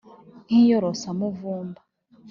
[0.45, 1.81] nkiyorosa muvumba